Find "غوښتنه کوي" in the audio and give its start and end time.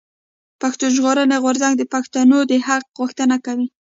2.99-3.67